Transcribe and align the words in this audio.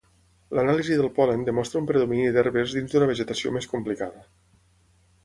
L'anàlisi 0.59 0.95
del 1.01 1.11
pol·len 1.17 1.43
demostra 1.49 1.81
un 1.81 1.89
predomini 1.91 2.31
d'herbes 2.37 2.73
dins 2.79 2.95
d'una 2.97 3.11
vegetació 3.13 3.53
més 3.59 3.69
complicada. 3.75 4.25